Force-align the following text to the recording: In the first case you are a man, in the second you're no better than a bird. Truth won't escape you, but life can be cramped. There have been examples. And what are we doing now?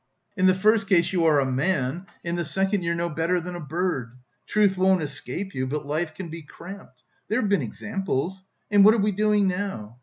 In 0.35 0.47
the 0.47 0.55
first 0.55 0.87
case 0.87 1.13
you 1.13 1.25
are 1.25 1.39
a 1.39 1.45
man, 1.45 2.07
in 2.23 2.35
the 2.35 2.43
second 2.43 2.81
you're 2.81 2.95
no 2.95 3.07
better 3.07 3.39
than 3.39 3.53
a 3.53 3.59
bird. 3.59 4.13
Truth 4.47 4.75
won't 4.75 5.03
escape 5.03 5.53
you, 5.53 5.67
but 5.67 5.85
life 5.85 6.15
can 6.15 6.29
be 6.29 6.41
cramped. 6.41 7.03
There 7.27 7.39
have 7.39 7.49
been 7.49 7.61
examples. 7.61 8.41
And 8.71 8.83
what 8.83 8.95
are 8.95 8.97
we 8.97 9.11
doing 9.11 9.47
now? 9.47 9.99